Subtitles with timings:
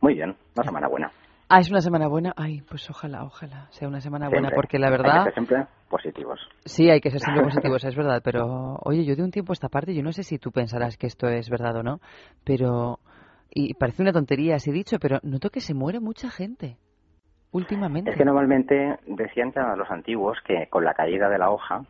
[0.00, 1.12] Muy bien, una semana buena.
[1.48, 2.32] Ah, es una semana buena.
[2.36, 5.18] Ay, pues ojalá, ojalá sea una semana buena, porque la verdad.
[5.18, 6.40] Hay que ser siempre positivos.
[6.64, 8.22] Sí, hay que ser siempre positivos, es verdad.
[8.24, 10.96] Pero, oye, yo de un tiempo a esta parte, yo no sé si tú pensarás
[10.96, 12.00] que esto es verdad o no,
[12.44, 13.00] pero
[13.54, 16.78] y parece una tontería así dicho, pero noto que se muere mucha gente
[17.52, 18.10] últimamente.
[18.10, 21.84] Es que normalmente decían los antiguos que con la caída de la hoja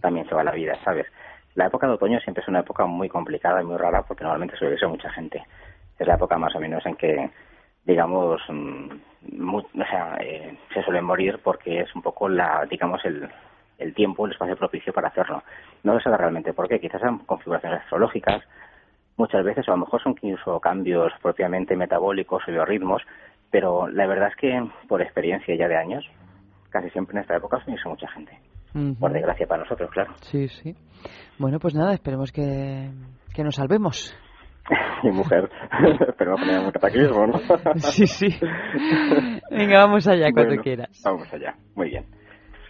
[0.00, 1.06] también se va la vida, ¿sabes?
[1.54, 4.56] La época de otoño siempre es una época muy complicada y muy rara porque normalmente
[4.56, 5.44] suele ser mucha gente.
[5.98, 7.30] Es la época más o menos en que,
[7.84, 13.28] digamos, mm, o sea, eh, se suelen morir porque es un poco la, digamos, el,
[13.78, 15.42] el tiempo, el espacio propicio para hacerlo.
[15.82, 16.78] No se sabe realmente por qué.
[16.78, 18.42] Quizás sean configuraciones astrológicas,
[19.16, 23.02] muchas veces, o a lo mejor son incluso cambios propiamente metabólicos o biorritmos,
[23.50, 26.04] pero la verdad es que por experiencia ya de años,
[26.70, 28.38] casi siempre en esta época se mucha gente.
[29.00, 30.14] Por desgracia para nosotros, claro.
[30.20, 30.76] Sí, sí.
[31.38, 32.88] Bueno, pues nada, esperemos que,
[33.34, 34.16] que nos salvemos.
[35.02, 35.50] Mi mujer,
[36.18, 37.38] pero va a poner cataclismo, ¿no?
[37.76, 38.28] sí, sí.
[39.50, 41.02] Venga, vamos allá cuando quieras.
[41.04, 42.04] Vamos allá, muy bien.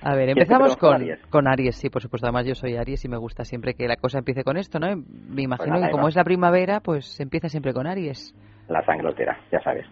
[0.02, 1.76] A ver, empezamos con, con Aries.
[1.76, 2.26] sí, por supuesto.
[2.26, 4.86] Además, yo soy Aries y me gusta siempre que la cosa empiece con esto, ¿no?
[4.96, 8.34] Me imagino pues que como es la primavera, pues empieza siempre con Aries.
[8.68, 9.84] La sangrotera, ya sabes.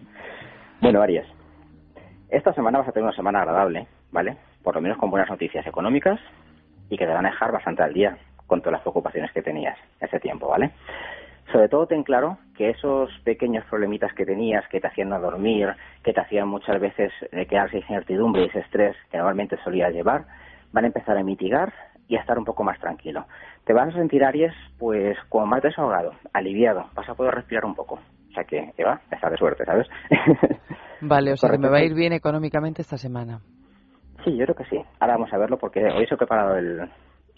[0.81, 1.25] Bueno, Aries,
[2.29, 4.37] esta semana vas a tener una semana agradable, ¿vale?
[4.63, 6.19] Por lo menos con buenas noticias económicas
[6.89, 8.17] y que te van a dejar bastante al día
[8.47, 10.71] con todas las preocupaciones que tenías ese tiempo, ¿vale?
[11.51, 15.75] Sobre todo ten claro que esos pequeños problemitas que tenías, que te hacían no dormir,
[16.01, 19.93] que te hacían muchas veces eh, quedarse sin incertidumbre y ese estrés que normalmente solías
[19.93, 20.23] llevar,
[20.71, 21.73] van a empezar a mitigar
[22.07, 23.25] y a estar un poco más tranquilo.
[23.65, 27.75] Te vas a sentir, Aries, pues como más desahogado, aliviado, vas a poder respirar un
[27.75, 27.99] poco.
[28.39, 29.87] Sea que, Eva, está de suerte, ¿sabes?
[31.01, 33.39] Vale, o sea que me va a ir bien económicamente esta semana.
[34.23, 34.81] Sí, yo creo que sí.
[34.99, 36.89] Ahora vamos a verlo porque hoy se he preparado el,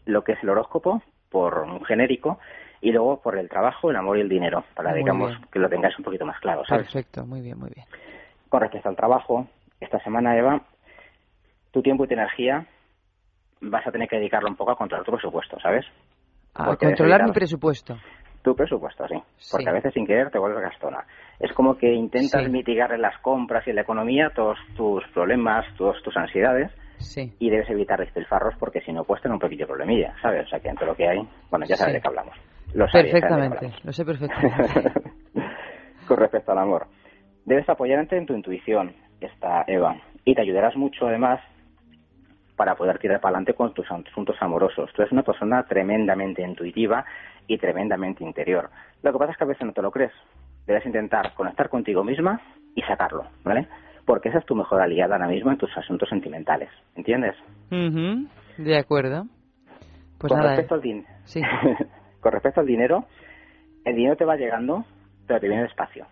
[0.05, 2.39] lo que es el horóscopo por un genérico
[2.81, 5.97] y luego por el trabajo, el amor y el dinero, para digamos que lo tengáis
[5.97, 6.85] un poquito más claro, ¿sabes?
[6.85, 7.85] Perfecto, muy bien, muy bien.
[8.49, 9.47] Con respecto al trabajo,
[9.79, 10.61] esta semana, Eva,
[11.71, 12.65] tu tiempo y tu energía
[13.61, 15.85] vas a tener que dedicarlo un poco a controlar tu presupuesto, ¿sabes?
[16.53, 17.97] A controlar mi presupuesto.
[18.41, 19.15] Tu presupuesto, sí.
[19.51, 21.05] Porque a veces sin querer te vuelves gastona.
[21.39, 25.65] Es como que intentas mitigar en las compras y en la economía todos tus problemas,
[25.77, 26.71] todas tus ansiedades.
[26.97, 27.33] Sí.
[27.39, 30.45] Y debes evitar despilfarros porque si no, pues tener un poquillo problemilla, ¿sabes?
[30.45, 32.35] O sea, que entre lo que hay, bueno, ya sabes de qué hablamos.
[32.73, 34.91] Lo perfectamente, lo sé perfectamente.
[36.07, 36.87] Con respecto al amor,
[37.45, 41.41] debes apoyarte en tu intuición, esta Eva, y te ayudarás mucho además
[42.61, 44.87] para poder tirar para adelante con tus asuntos amorosos.
[44.93, 47.03] Tú eres una persona tremendamente intuitiva
[47.47, 48.69] y tremendamente interior.
[49.01, 50.11] Lo que pasa es que a veces no te lo crees.
[50.67, 52.39] Debes intentar conectar contigo misma
[52.75, 53.67] y sacarlo, ¿vale?
[54.05, 57.35] Porque esa es tu mejor aliada ahora mismo en tus asuntos sentimentales, ¿entiendes?
[58.59, 59.23] De acuerdo.
[60.19, 60.51] Pues con nada.
[60.51, 61.41] Respecto al din sí.
[62.21, 63.05] con respecto al dinero,
[63.85, 64.85] el dinero te va llegando,
[65.25, 66.05] pero te viene despacio.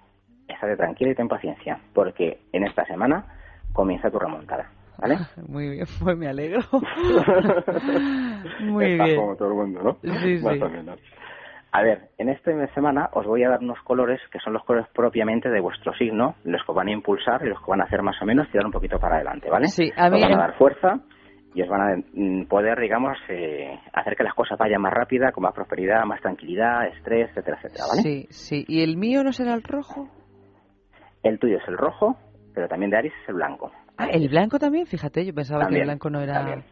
[0.47, 3.27] Estate tranquila y ten paciencia, porque en esta semana
[3.71, 4.71] comienza tu remontada.
[5.01, 5.17] ¿Vale?
[5.47, 6.61] Muy bien, pues me alegro.
[8.61, 9.19] Muy Estás bien.
[9.19, 9.97] como todo el mundo, ¿no?
[10.01, 10.63] Sí, Más sí.
[10.63, 10.99] o menos.
[11.71, 14.89] A ver, en esta semana os voy a dar unos colores que son los colores
[14.93, 18.01] propiamente de vuestro signo, los que van a impulsar y los que van a hacer
[18.01, 19.67] más o menos tirar un poquito para adelante, ¿vale?
[19.67, 20.15] Sí, a mí...
[20.17, 20.99] Os van a dar fuerza
[21.53, 25.31] y os van a mm, poder, digamos, eh, hacer que las cosas vayan más rápida,
[25.31, 28.01] con más prosperidad, más tranquilidad, estrés, etcétera, etcétera, ¿vale?
[28.01, 28.65] Sí, sí.
[28.67, 30.09] ¿Y el mío no será el rojo?
[31.21, 32.17] El tuyo es el rojo,
[32.55, 33.71] pero también de Aries es el blanco.
[33.99, 34.85] Ah, ¿el blanco también?
[34.87, 36.33] Fíjate, yo pensaba que el blanco no era...
[36.33, 36.63] también.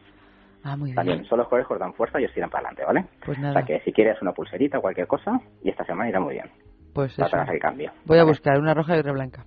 [0.63, 0.95] Ah, muy bien.
[0.95, 3.05] También son los colores que os dan fuerza y os tiran para adelante, ¿vale?
[3.25, 6.09] Pues O nada, sea que si quieres una pulserita o cualquier cosa, y esta semana
[6.09, 6.49] irá muy bien.
[6.93, 7.37] pues Para eso.
[7.37, 7.91] hacer el cambio.
[8.05, 9.45] Voy a buscar una roja y otra blanca.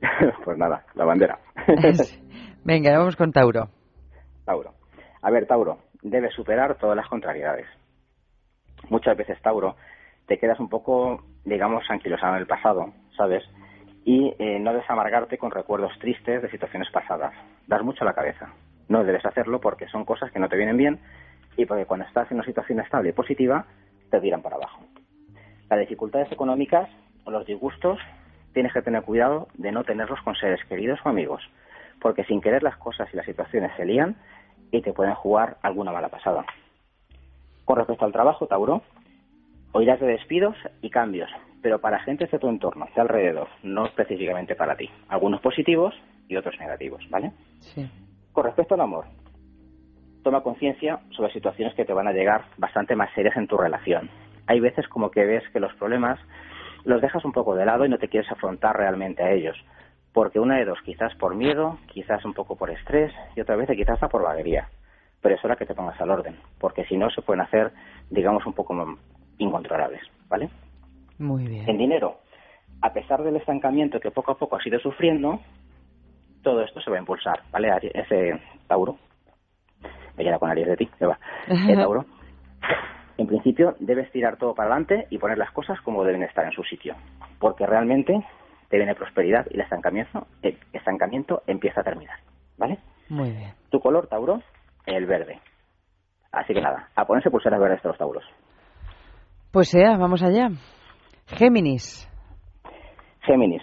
[0.44, 1.38] pues nada, la bandera.
[2.64, 3.68] Venga, vamos con Tauro.
[4.44, 4.74] Tauro.
[5.22, 7.66] A ver, Tauro, debes superar todas las contrariedades.
[8.90, 9.76] Muchas veces, Tauro,
[10.26, 13.42] te quedas un poco, digamos, anquilosado en el pasado, ¿sabes?
[14.04, 17.34] Y eh, no debes amargarte con recuerdos tristes de situaciones pasadas.
[17.66, 18.52] Das mucho a la cabeza.
[18.88, 21.00] No debes hacerlo porque son cosas que no te vienen bien
[21.56, 23.66] y porque cuando estás en una situación estable y positiva,
[24.10, 24.82] te tiran para abajo.
[25.70, 26.88] Las dificultades económicas
[27.24, 27.98] o los disgustos
[28.52, 31.42] tienes que tener cuidado de no tenerlos con seres queridos o amigos,
[32.00, 34.16] porque sin querer las cosas y las situaciones se lían
[34.70, 36.44] y te pueden jugar alguna mala pasada.
[37.64, 38.82] Con respecto al trabajo, Tauro,
[39.72, 41.30] oirás de despidos y cambios,
[41.62, 44.90] pero para gente de tu entorno, de alrededor, no específicamente para ti.
[45.08, 45.94] Algunos positivos
[46.28, 47.32] y otros negativos, ¿vale?
[47.60, 47.88] Sí.
[48.32, 49.06] Con respecto al amor,
[50.22, 54.10] toma conciencia sobre situaciones que te van a llegar bastante más serias en tu relación.
[54.46, 56.18] Hay veces como que ves que los problemas
[56.84, 59.56] los dejas un poco de lado y no te quieres afrontar realmente a ellos.
[60.12, 63.68] Porque una de dos, quizás por miedo, quizás un poco por estrés y otra vez
[63.70, 64.68] quizás por vaguería.
[65.20, 67.72] Pero es hora que te pongas al orden, porque si no se pueden hacer,
[68.10, 68.74] digamos, un poco
[69.42, 70.50] incontrolables, ¿vale?
[71.18, 71.68] Muy bien.
[71.68, 72.18] En dinero,
[72.80, 75.40] a pesar del estancamiento que poco a poco has ido sufriendo,
[76.42, 77.70] todo esto se va a impulsar, ¿vale?
[77.94, 78.96] Ese Tauro.
[80.16, 81.18] Me queda con Aries de ti, se va.
[81.46, 82.04] El Tauro.
[83.18, 86.52] En principio, debes tirar todo para adelante y poner las cosas como deben estar en
[86.52, 86.94] su sitio,
[87.38, 88.24] porque realmente
[88.68, 92.18] te viene prosperidad y el estancamiento, el estancamiento empieza a terminar,
[92.56, 92.78] ¿vale?
[93.08, 93.52] Muy bien.
[93.70, 94.42] Tu color, Tauro,
[94.86, 95.38] el verde.
[96.32, 98.24] Así que nada, a ponerse pulseras verdes los Tauros.
[99.52, 100.48] Pues sea, vamos allá.
[101.26, 102.08] Géminis.
[103.20, 103.62] Géminis.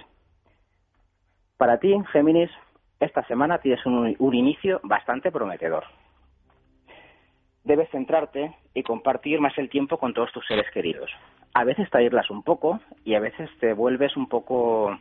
[1.58, 2.50] Para ti, Géminis,
[3.00, 5.84] esta semana tienes un, un inicio bastante prometedor
[7.70, 11.10] debes centrarte y compartir más el tiempo con todos tus seres queridos.
[11.54, 14.98] A veces te aíslas un poco y a veces te vuelves un poco,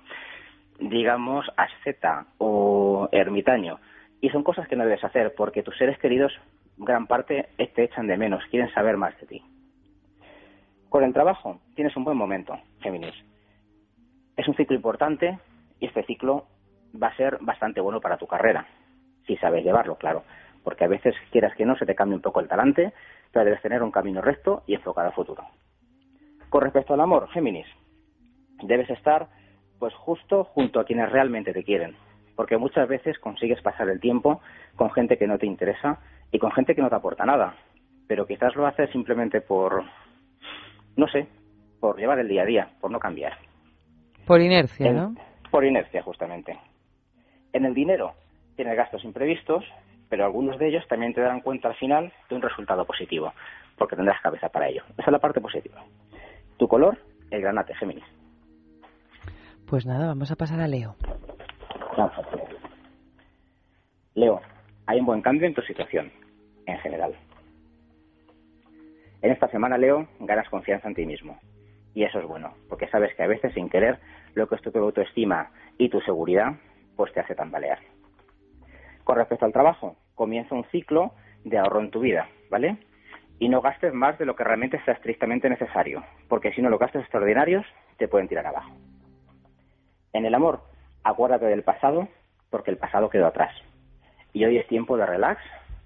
[0.78, 3.78] digamos, asceta o ermitaño.
[4.20, 6.32] Y son cosas que no debes hacer porque tus seres queridos,
[6.76, 9.42] gran parte, te echan de menos, quieren saber más de ti.
[10.88, 13.14] Con el trabajo tienes un buen momento, Géminis.
[14.36, 15.38] Es un ciclo importante
[15.80, 16.46] y este ciclo
[17.00, 18.66] va a ser bastante bueno para tu carrera,
[19.26, 20.22] si sabes llevarlo, claro
[20.68, 22.92] porque a veces quieras que no se te cambie un poco el talante,
[23.32, 25.44] pero debes tener un camino recto y enfocado al futuro.
[26.50, 27.66] Con respecto al amor, Géminis,
[28.62, 29.28] debes estar
[29.78, 31.96] pues justo junto a quienes realmente te quieren,
[32.36, 34.42] porque muchas veces consigues pasar el tiempo
[34.76, 36.00] con gente que no te interesa
[36.32, 37.54] y con gente que no te aporta nada,
[38.06, 39.84] pero quizás lo haces simplemente por,
[40.98, 41.28] no sé,
[41.80, 43.38] por llevar el día a día, por no cambiar.
[44.26, 45.14] Por inercia, ¿no?
[45.48, 46.58] Por inercia, justamente.
[47.52, 48.14] En el dinero,
[48.56, 49.64] tienes gastos imprevistos,
[50.08, 53.32] pero algunos de ellos también te darán cuenta al final de un resultado positivo,
[53.78, 54.82] porque tendrás cabeza para ello.
[54.94, 55.84] Esa es la parte positiva.
[56.56, 56.98] Tu color,
[57.30, 58.04] el granate, Géminis.
[59.68, 60.96] Pues nada, vamos a pasar a Leo.
[64.14, 64.40] Leo,
[64.86, 66.10] hay un buen cambio en tu situación,
[66.66, 67.14] en general.
[69.20, 71.38] En esta semana, Leo, ganas confianza en ti mismo.
[71.94, 73.98] Y eso es bueno, porque sabes que a veces, sin querer,
[74.34, 76.52] lo que es tu autoestima y tu seguridad,
[76.96, 77.80] pues te hace tambalear.
[79.02, 81.12] Con respecto al trabajo, comienza un ciclo
[81.44, 82.76] de ahorro en tu vida, ¿vale?
[83.38, 86.78] Y no gastes más de lo que realmente sea estrictamente necesario, porque si no los
[86.78, 87.64] gastos extraordinarios
[87.96, 88.70] te pueden tirar abajo.
[90.12, 90.62] En el amor,
[91.04, 92.08] acuérdate del pasado,
[92.50, 93.54] porque el pasado quedó atrás.
[94.32, 95.40] Y hoy es tiempo de relax,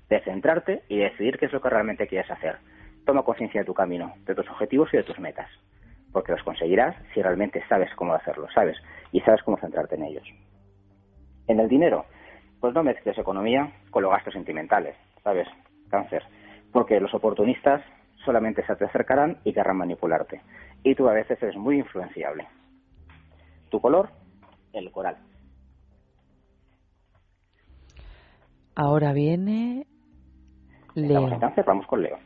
[0.09, 2.57] de centrarte y decidir qué es lo que realmente quieres hacer.
[3.05, 5.49] Toma conciencia de tu camino, de tus objetivos y de tus metas,
[6.13, 8.77] porque los conseguirás si realmente sabes cómo hacerlo, sabes,
[9.11, 10.29] y sabes cómo centrarte en ellos.
[11.49, 12.07] En el dinero,
[12.61, 15.49] pues no mezcles economía con los gastos sentimentales, ¿sabes?
[15.91, 16.23] Cáncer.
[16.73, 17.83] Porque los oportunistas
[18.25, 20.41] solamente se te acercarán y querrán manipularte.
[20.85, 22.47] Y tú a veces eres muy influenciable.
[23.71, 24.11] Tu color,
[24.73, 25.17] el coral.
[28.75, 29.87] Ahora viene
[30.95, 31.09] Leo.
[31.09, 32.19] Estamos en cáncer, vamos con Leo.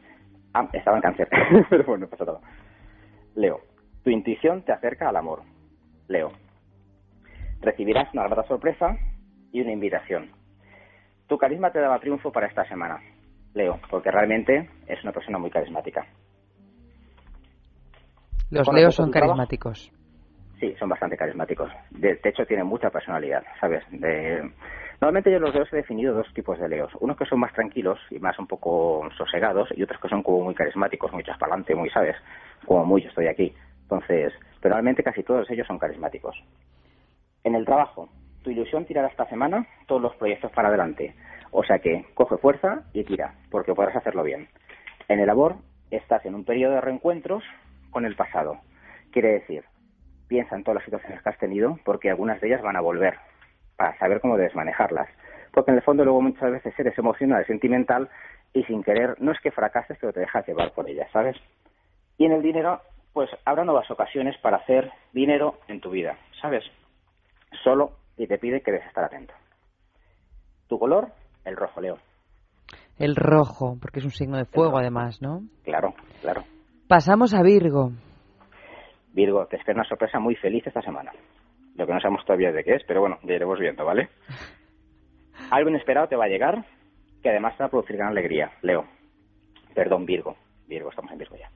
[0.58, 1.28] Ah, estaba en cáncer,
[1.70, 2.40] pero bueno, pasa todo.
[3.34, 3.60] Leo,
[4.02, 5.42] tu intuición te acerca al amor.
[6.08, 6.32] Leo,
[7.60, 8.96] recibirás una grata sorpresa
[9.52, 10.30] y una invitación.
[11.26, 12.98] Tu carisma te daba triunfo para esta semana,
[13.52, 16.06] Leo, porque realmente es una persona muy carismática.
[18.50, 19.92] Los Leos son carismáticos.
[20.58, 21.70] Sí, son bastante carismáticos.
[21.90, 23.84] De, hecho, tienen mucha personalidad, ¿sabes?
[25.00, 26.92] Normalmente yo los Leos he definido dos tipos de Leos.
[27.00, 30.42] Unos que son más tranquilos y más un poco sosegados y otros que son como
[30.42, 32.16] muy carismáticos, muy chaspalante, muy, ¿sabes?
[32.64, 33.54] Como muy yo estoy aquí.
[33.82, 36.36] Entonces, pero realmente casi todos ellos son carismáticos.
[37.44, 38.08] En el trabajo,
[38.42, 41.14] tu ilusión tirará esta semana todos los proyectos para adelante.
[41.50, 44.48] O sea que coge fuerza y tira, porque podrás hacerlo bien.
[45.08, 45.56] En el labor
[45.90, 47.44] estás en un periodo de reencuentros
[47.90, 48.58] con el pasado.
[49.12, 49.64] Quiere decir,
[50.26, 53.14] piensa en todas las situaciones que has tenido, porque algunas de ellas van a volver,
[53.76, 55.08] para saber cómo debes manejarlas.
[55.52, 58.08] Porque en el fondo luego muchas veces eres emocional, sentimental,
[58.52, 61.36] y sin querer, no es que fracases, pero te dejas llevar por ellas, ¿sabes?
[62.18, 62.80] Y en el dinero,
[63.12, 66.64] pues habrá nuevas ocasiones para hacer dinero en tu vida, ¿sabes?
[67.62, 69.34] Solo y te pide que debes estar atento.
[70.68, 71.08] Tu color,
[71.44, 71.98] el rojo, Leo.
[72.98, 75.42] El rojo, porque es un signo de fuego además, ¿no?
[75.64, 76.44] Claro, claro.
[76.88, 77.92] Pasamos a Virgo.
[79.12, 81.12] Virgo, te espera una sorpresa muy feliz esta semana.
[81.76, 84.08] Lo que no sabemos todavía de qué es, pero bueno, ya iremos viendo, ¿vale?
[85.50, 86.64] Algo inesperado te va a llegar
[87.22, 88.86] que además te va a producir gran alegría, Leo.
[89.74, 90.36] Perdón, Virgo.
[90.66, 91.50] Virgo, estamos en Virgo ya.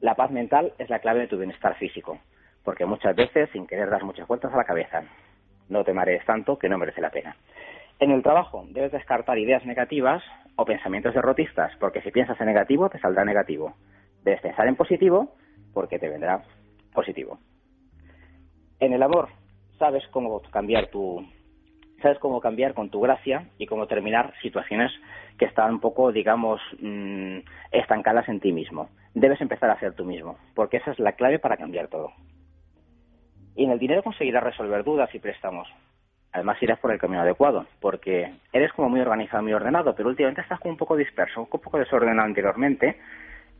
[0.00, 2.18] La paz mental es la clave de tu bienestar físico,
[2.62, 5.02] porque muchas veces, sin querer, das muchas vueltas a la cabeza.
[5.68, 7.36] No te marees tanto que no merece la pena.
[7.98, 10.22] En el trabajo debes descartar ideas negativas
[10.56, 13.74] o pensamientos derrotistas, porque si piensas en negativo te saldrá negativo.
[14.22, 15.34] Debes pensar en positivo
[15.72, 16.42] porque te vendrá
[16.92, 17.38] positivo.
[18.84, 19.30] En el amor
[19.78, 21.26] sabes cómo cambiar tu
[22.02, 24.92] sabes cómo cambiar con tu gracia y cómo terminar situaciones
[25.38, 27.38] que están un poco, digamos, mm,
[27.72, 28.90] estancadas en ti mismo.
[29.14, 32.12] Debes empezar a ser tú mismo, porque esa es la clave para cambiar todo.
[33.56, 35.66] Y en el dinero conseguirás resolver dudas y préstamos.
[36.32, 40.42] Además irás por el camino adecuado, porque eres como muy organizado, muy ordenado, pero últimamente
[40.42, 43.00] estás como un poco disperso, un poco desordenado anteriormente,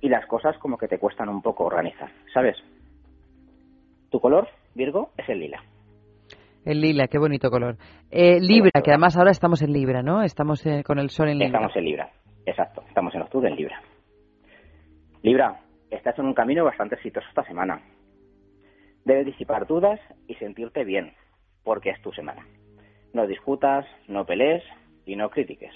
[0.03, 2.63] y las cosas como que te cuestan un poco organizar, ¿sabes?
[4.11, 5.63] Tu color, Virgo, es el lila.
[6.65, 7.77] El lila, qué bonito color.
[8.11, 10.23] Eh, Libra, que además ahora estamos en Libra, ¿no?
[10.23, 11.59] Estamos eh, con el sol en Libra.
[11.59, 12.11] Estamos en Libra,
[12.47, 12.83] exacto.
[12.89, 13.83] Estamos en octubre en Libra.
[15.23, 17.83] Libra, estás en un camino bastante exitoso esta semana.
[19.05, 21.13] Debes disipar dudas y sentirte bien,
[21.63, 22.47] porque es tu semana.
[23.13, 24.63] No discutas, no pelees
[25.05, 25.75] y no critiques.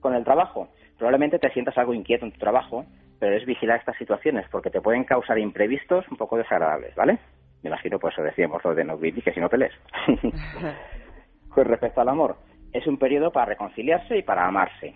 [0.00, 0.68] Con el trabajo,
[0.98, 2.84] probablemente te sientas algo inquieto en tu trabajo,
[3.18, 7.18] pero es vigilar estas situaciones porque te pueden causar imprevistos un poco desagradables, ¿vale?
[7.62, 9.72] Me imagino, por eso decíamos lo de no critiques y no pelees.
[11.54, 12.36] pues respecto al amor,
[12.72, 14.94] es un periodo para reconciliarse y para amarse.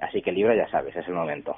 [0.00, 1.56] Así que Libra ya sabes, es el momento.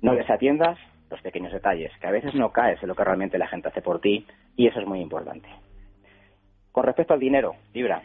[0.00, 0.78] No desatiendas
[1.10, 3.82] los pequeños detalles, que a veces no caes en lo que realmente la gente hace
[3.82, 4.26] por ti
[4.56, 5.48] y eso es muy importante.
[6.72, 8.02] Con respecto al dinero, Libra,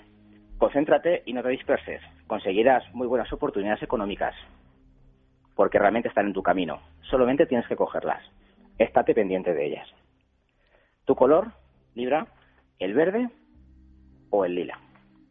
[0.58, 2.02] concéntrate y no te disperses.
[2.28, 4.36] Conseguirás muy buenas oportunidades económicas
[5.56, 6.82] porque realmente están en tu camino.
[7.10, 8.24] Solamente tienes que cogerlas.
[8.78, 9.88] Estate pendiente de ellas.
[11.08, 11.54] Tu color,
[11.96, 12.28] Libra,
[12.80, 13.30] el verde
[14.30, 14.78] o el lila,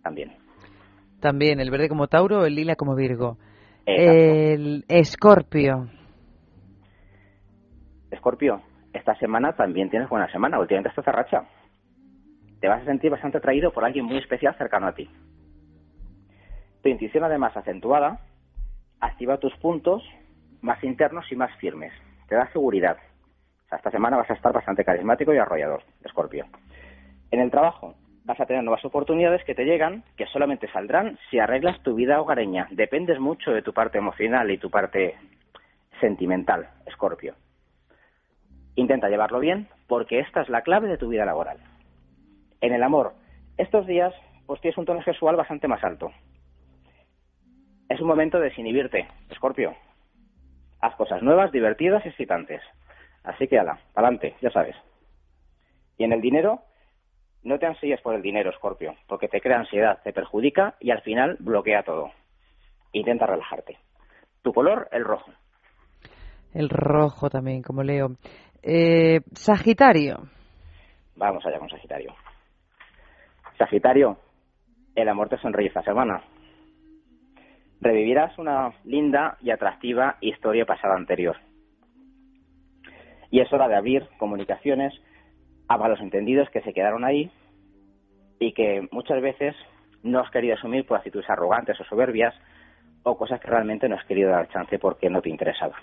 [0.02, 0.32] también.
[1.20, 3.36] También, el verde como Tauro o el lila como Virgo.
[3.84, 5.90] El Escorpio.
[8.10, 8.62] Escorpio,
[8.94, 11.44] esta semana también tienes buena semana, últimamente estás racha.
[12.58, 15.10] Te vas a sentir bastante atraído por alguien muy especial cercano a ti.
[16.82, 18.20] Tu intuición además acentuada
[18.98, 20.02] activa tus puntos
[20.62, 21.92] más internos y más firmes.
[22.28, 22.96] Te da seguridad.
[23.74, 26.46] Esta semana vas a estar bastante carismático y arrollador, Escorpio.
[27.30, 27.94] En el trabajo
[28.24, 32.20] vas a tener nuevas oportunidades que te llegan, que solamente saldrán si arreglas tu vida
[32.20, 32.68] hogareña.
[32.70, 35.16] Dependes mucho de tu parte emocional y tu parte
[36.00, 37.34] sentimental, Escorpio.
[38.74, 41.58] Intenta llevarlo bien, porque esta es la clave de tu vida laboral.
[42.60, 43.14] En el amor,
[43.56, 44.12] estos días
[44.46, 46.12] pues tienes un tono sexual bastante más alto.
[47.88, 49.74] Es un momento de desinhibirte, Escorpio.
[50.80, 52.60] Haz cosas nuevas, divertidas y excitantes.
[53.26, 54.76] Así que ala, adelante, ya sabes.
[55.98, 56.60] Y en el dinero,
[57.42, 61.02] no te ansíes por el dinero, Escorpio, porque te crea ansiedad, te perjudica y al
[61.02, 62.12] final bloquea todo.
[62.92, 63.78] Intenta relajarte.
[64.42, 65.32] Tu color, el rojo.
[66.54, 68.10] El rojo también, como leo.
[68.62, 70.28] Eh, Sagitario.
[71.16, 72.14] Vamos allá con Sagitario.
[73.58, 74.18] Sagitario,
[74.94, 76.22] el amor te sonríe esta semana.
[77.80, 81.36] Revivirás una linda y atractiva historia pasada anterior.
[83.30, 84.92] Y es hora de abrir comunicaciones
[85.68, 87.30] a malos entendidos que se quedaron ahí
[88.38, 89.54] y que muchas veces
[90.02, 92.34] no has querido asumir por actitudes arrogantes o soberbias
[93.02, 95.76] o cosas que realmente no has querido dar chance porque no te interesaba.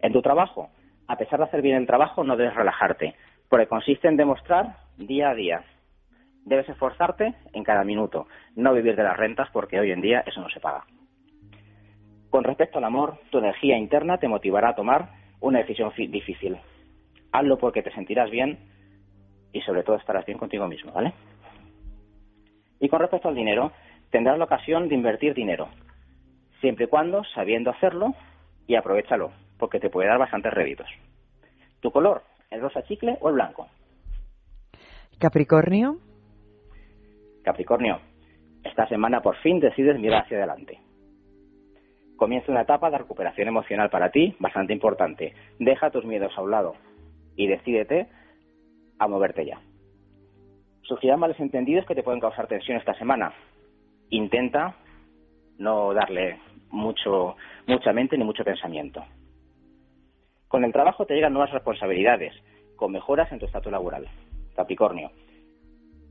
[0.00, 0.70] En tu trabajo,
[1.06, 3.14] a pesar de hacer bien el trabajo, no debes relajarte,
[3.48, 5.64] porque consiste en demostrar día a día.
[6.44, 8.26] Debes esforzarte en cada minuto,
[8.56, 10.84] no vivir de las rentas porque hoy en día eso no se paga.
[12.30, 16.56] Con respecto al amor, tu energía interna te motivará a tomar una decisión difícil.
[17.32, 18.58] Hazlo porque te sentirás bien
[19.52, 21.12] y sobre todo estarás bien contigo mismo, ¿vale?
[22.80, 23.72] Y con respecto al dinero,
[24.10, 25.68] tendrás la ocasión de invertir dinero,
[26.60, 28.14] siempre y cuando sabiendo hacerlo
[28.66, 30.88] y aprovechalo, porque te puede dar bastantes réditos.
[31.80, 32.22] ¿Tu color?
[32.50, 33.68] ¿El rosa chicle o el blanco?
[35.18, 35.98] Capricornio.
[37.44, 38.00] Capricornio,
[38.64, 40.81] esta semana por fin decides mirar hacia adelante.
[42.22, 45.34] Comienza una etapa de recuperación emocional para ti bastante importante.
[45.58, 46.76] Deja tus miedos a un lado
[47.34, 48.06] y decídete
[49.00, 49.60] a moverte ya.
[50.82, 53.34] Surgirán males entendidos que te pueden causar tensión esta semana.
[54.10, 54.76] Intenta
[55.58, 56.38] no darle
[56.70, 57.34] mucho,
[57.66, 59.04] mucha mente ni mucho pensamiento.
[60.46, 62.32] Con el trabajo te llegan nuevas responsabilidades,
[62.76, 64.06] con mejoras en tu estatus laboral.
[64.54, 65.10] Capricornio.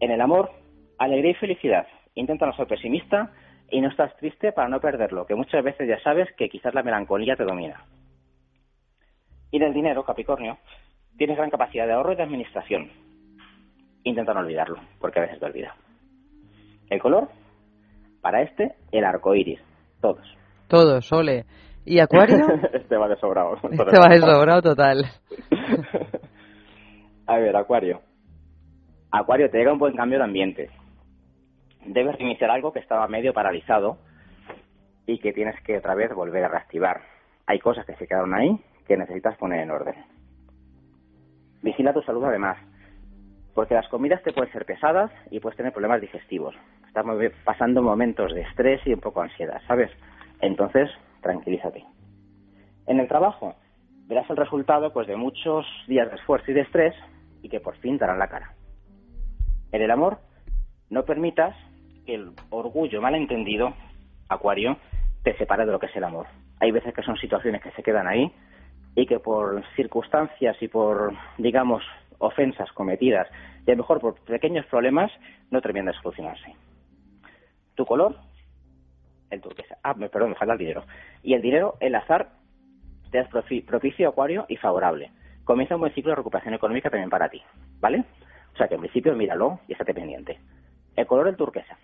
[0.01, 0.51] En el amor,
[0.97, 1.87] alegría y felicidad.
[2.15, 3.31] Intenta no ser pesimista
[3.71, 6.83] y no estás triste para no perderlo, que muchas veces ya sabes que quizás la
[6.83, 7.85] melancolía te domina.
[9.49, 10.57] Y en el dinero, Capricornio,
[11.17, 12.89] tienes gran capacidad de ahorro y de administración.
[14.03, 15.75] Intenta no olvidarlo, porque a veces te olvida.
[16.89, 17.29] El color,
[18.21, 19.61] para este, el arco iris.
[20.01, 20.25] Todos.
[20.67, 21.45] Todos, ole.
[21.85, 22.37] ¿Y Acuario?
[22.73, 23.55] este va de sobrado.
[23.71, 25.05] Este va de sobrado total.
[27.27, 28.01] a ver, Acuario.
[29.11, 30.69] Acuario, te llega un buen cambio de ambiente.
[31.85, 33.97] Debes iniciar algo que estaba medio paralizado
[35.07, 37.01] y que tienes que otra vez volver a reactivar.
[37.47, 39.95] Hay cosas que se quedaron ahí que necesitas poner en orden.
[41.61, 42.57] Vigila tu salud además,
[43.53, 46.55] porque las comidas te pueden ser pesadas y puedes tener problemas digestivos.
[46.87, 47.05] Estás
[47.43, 49.91] pasando momentos de estrés y un poco de ansiedad, ¿sabes?
[50.41, 50.89] Entonces,
[51.21, 51.85] tranquilízate.
[52.87, 53.55] En el trabajo,
[54.07, 56.95] verás el resultado pues de muchos días de esfuerzo y de estrés
[57.41, 58.53] y que por fin darán la cara.
[59.71, 60.19] En el amor,
[60.89, 61.55] no permitas
[62.13, 63.73] el orgullo malentendido,
[64.29, 64.77] Acuario,
[65.23, 66.27] te separe de lo que es el amor.
[66.59, 68.31] Hay veces que son situaciones que se quedan ahí
[68.95, 71.83] y que por circunstancias y por, digamos,
[72.17, 73.27] ofensas cometidas
[73.65, 75.11] y a lo mejor por pequeños problemas
[75.49, 76.55] no terminan de solucionarse.
[77.75, 78.15] Tu color,
[79.29, 79.77] el turquesa.
[79.83, 80.83] Ah, perdón, me falta el dinero.
[81.23, 82.29] Y el dinero, el azar,
[83.11, 83.27] te es
[83.63, 85.11] propicio, acuario y favorable.
[85.43, 87.41] Comienza un buen ciclo de recuperación económica también para ti,
[87.79, 88.03] ¿vale?
[88.53, 90.39] O sea que en principio míralo y estate pendiente.
[90.95, 91.77] El color, el turquesa.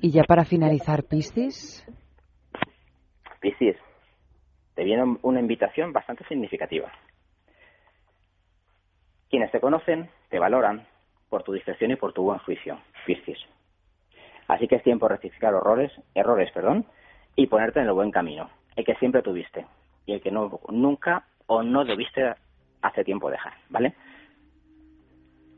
[0.00, 1.84] Y ya para finalizar, Piscis.
[3.40, 3.76] Piscis,
[4.74, 6.90] te viene una invitación bastante significativa.
[9.28, 10.86] Quienes te conocen te valoran
[11.28, 13.38] por tu discreción y por tu buen juicio, Piscis.
[14.46, 16.86] Así que es tiempo de rectificar errores, errores perdón,
[17.34, 19.66] y ponerte en el buen camino, el que siempre tuviste
[20.06, 22.34] y el que no, nunca o no debiste
[22.82, 23.94] hace tiempo dejar, ¿vale?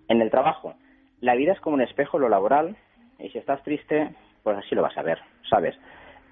[0.09, 0.75] En el trabajo,
[1.21, 2.77] la vida es como un espejo lo laboral
[3.19, 5.77] y si estás triste, pues así lo vas a ver, ¿sabes?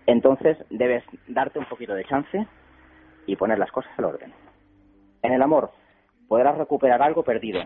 [0.06, 2.46] Entonces debes darte un poquito de chance
[3.26, 4.32] y poner las cosas al orden.
[5.22, 5.70] En el amor,
[6.28, 7.62] podrás recuperar algo perdido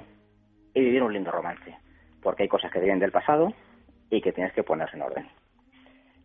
[0.74, 1.76] y vivir un lindo romance,
[2.22, 3.52] porque hay cosas que vienen del pasado
[4.10, 5.28] y que tienes que ponerse en orden.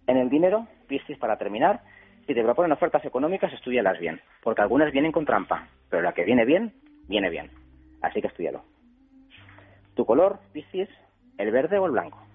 [0.08, 1.82] En el dinero, Piscis, para terminar,
[2.26, 6.24] si te proponen ofertas económicas, estudialas bien, porque algunas vienen con trampa, pero la que
[6.24, 6.74] viene bien,
[7.08, 7.52] viene bien.
[8.02, 8.64] Así que estudialo.
[9.96, 10.90] Tu color, Piscis,
[11.38, 12.27] el verde o el blanco.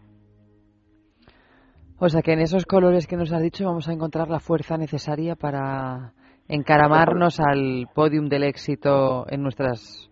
[2.05, 4.77] O sea que en esos colores que nos has dicho vamos a encontrar la fuerza
[4.77, 6.11] necesaria para
[6.49, 10.11] encaramarnos al podium del éxito en nuestras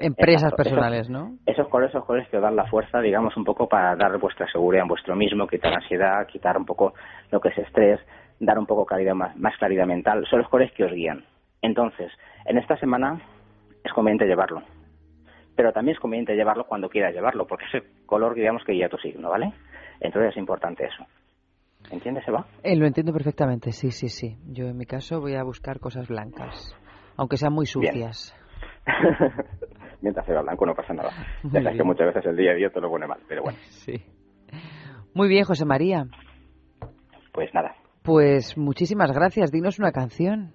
[0.00, 1.38] empresas personales, ¿no?
[1.46, 4.46] Esos colores, esos colores que os dan la fuerza, digamos, un poco para dar vuestra
[4.52, 6.92] seguridad en vuestro mismo, quitar ansiedad, quitar un poco
[7.30, 8.00] lo que es estrés,
[8.38, 10.26] dar un poco claridad, más, más claridad mental.
[10.28, 11.24] Son los colores que os guían.
[11.62, 12.12] Entonces,
[12.44, 13.18] en esta semana
[13.82, 14.62] es conveniente llevarlo.
[15.56, 18.98] Pero también es conveniente llevarlo cuando quieras llevarlo, porque ese color, digamos, que guía tu
[18.98, 19.54] signo, ¿vale?
[20.04, 21.02] Entonces es importante eso.
[21.90, 22.46] ¿Entiendes, Eva?
[22.62, 24.36] Eh, lo entiendo perfectamente, sí, sí, sí.
[24.46, 26.76] Yo en mi caso voy a buscar cosas blancas,
[27.16, 28.36] aunque sean muy sucias.
[30.02, 31.10] Mientras sea blanco no pasa nada.
[31.44, 33.58] ya sabes que muchas veces el día a día te lo pone mal, pero bueno.
[33.64, 34.04] Sí.
[35.14, 36.04] Muy bien, José María.
[37.32, 37.74] Pues nada.
[38.02, 39.50] Pues muchísimas gracias.
[39.50, 40.52] Dinos una canción.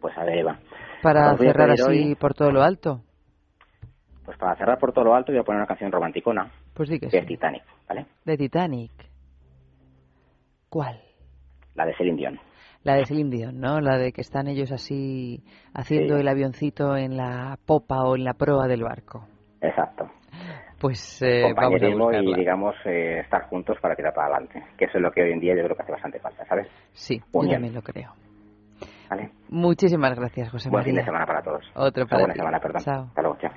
[0.00, 0.60] Pues a ver, Eva.
[1.02, 3.02] Para cerrar así por todo lo alto.
[4.24, 6.50] Pues para cerrar por todo lo alto voy a poner una canción romanticona.
[6.74, 8.06] Pues sí que De Titanic, ¿vale?
[8.24, 8.92] De Titanic.
[10.68, 11.00] ¿Cuál?
[11.74, 12.40] La de Celine Dion.
[12.84, 13.80] La de Celine Dion, ¿no?
[13.80, 15.42] La de que están ellos así
[15.74, 19.26] haciendo el avioncito en la popa o en la proa del barco.
[19.60, 20.10] Exacto.
[20.80, 24.98] Pues eh, vamos a y digamos eh, estar juntos para tirar para adelante, que eso
[24.98, 26.66] es lo que hoy en día yo creo que hace bastante falta, ¿sabes?
[26.92, 28.10] Sí, yo también lo creo.
[29.08, 29.30] ¿Vale?
[29.48, 30.82] Muchísimas gracias, José María.
[30.82, 31.70] Buen fin de semana para todos.
[31.76, 32.82] Otro para Buena semana, perdón.
[32.82, 33.04] Chao.
[33.04, 33.52] Hasta luego, chao.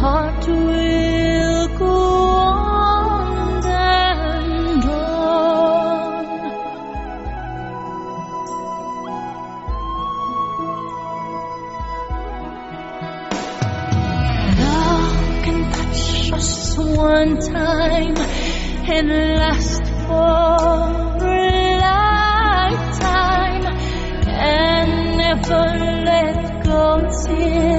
[0.00, 6.24] heart will go on and on.
[14.60, 18.16] Love can touch us one time
[18.94, 19.08] and
[19.42, 23.64] last for a lifetime
[24.28, 25.64] and never
[26.08, 26.84] let go
[27.24, 27.77] till.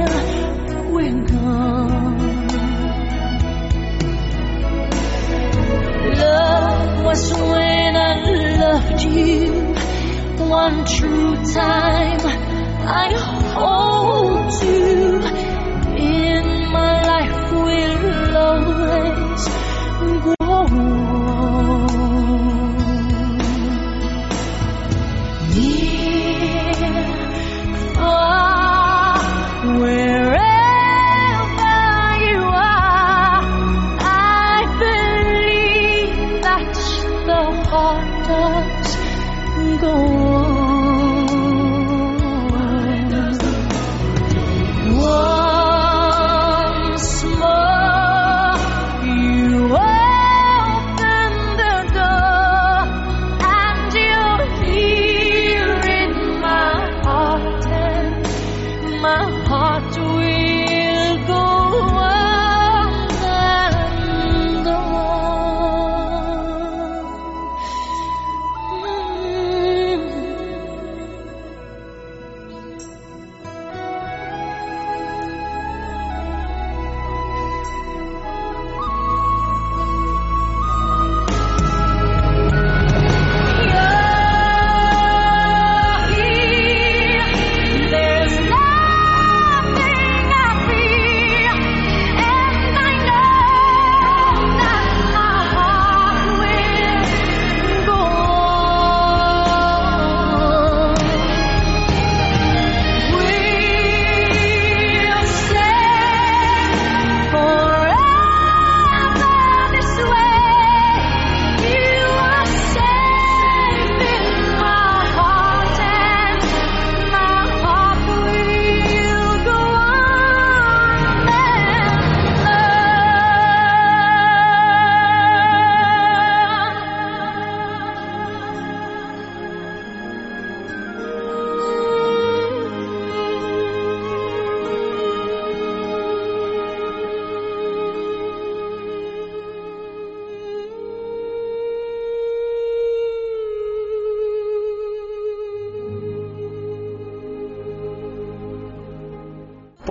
[9.09, 9.51] you.
[10.45, 12.21] One true time
[12.81, 13.13] I
[13.53, 15.28] hold you.